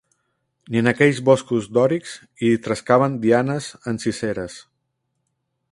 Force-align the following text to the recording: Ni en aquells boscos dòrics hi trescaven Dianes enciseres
Ni 0.71 0.79
en 0.79 0.87
aquells 0.91 1.19
boscos 1.27 1.67
dòrics 1.79 2.15
hi 2.41 2.49
trescaven 2.69 3.19
Dianes 3.27 3.69
enciseres 3.95 4.57